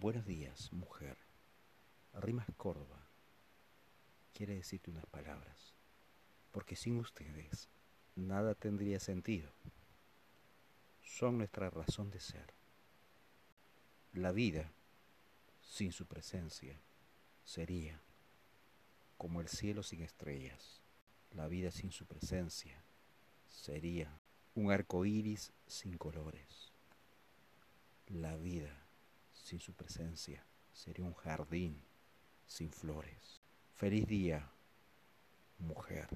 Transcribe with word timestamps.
Buenos 0.00 0.24
días, 0.24 0.72
mujer. 0.72 1.18
Rimas 2.14 2.46
Córdoba 2.56 3.06
quiere 4.32 4.54
decirte 4.54 4.90
unas 4.90 5.04
palabras, 5.04 5.74
porque 6.52 6.74
sin 6.74 6.96
ustedes 6.96 7.68
nada 8.16 8.54
tendría 8.54 8.98
sentido. 8.98 9.52
Son 11.02 11.36
nuestra 11.36 11.68
razón 11.68 12.10
de 12.10 12.18
ser. 12.18 12.54
La 14.14 14.32
vida, 14.32 14.72
sin 15.60 15.92
su 15.92 16.06
presencia, 16.06 16.80
sería 17.44 18.00
como 19.18 19.42
el 19.42 19.48
cielo 19.48 19.82
sin 19.82 20.00
estrellas. 20.00 20.80
La 21.30 21.46
vida 21.46 21.70
sin 21.70 21.92
su 21.92 22.06
presencia 22.06 22.82
sería 23.50 24.18
un 24.54 24.72
arco 24.72 25.04
iris 25.04 25.52
sin 25.66 25.98
colores. 25.98 26.72
La 28.06 28.38
vida 28.38 28.79
sin 29.50 29.58
su 29.58 29.72
presencia 29.72 30.46
sería 30.72 31.04
un 31.04 31.14
jardín 31.14 31.82
sin 32.46 32.70
flores. 32.70 33.42
Feliz 33.74 34.06
día, 34.06 34.48
mujer. 35.58 36.06